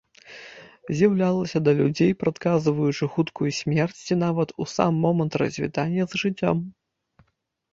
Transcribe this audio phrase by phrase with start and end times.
[0.99, 6.57] З'яўлялася да людзей, прадказваючы хуткую смерць, ці нават у сам момант развітання з жыццём.